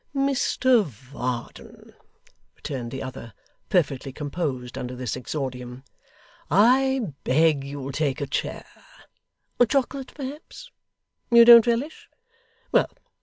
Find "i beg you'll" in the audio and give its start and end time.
6.49-7.91